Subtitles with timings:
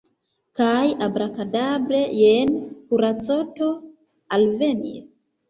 [0.59, 2.57] Kaj abrakadabre– jen
[2.95, 3.71] kuracoto
[4.41, 5.07] alvenis.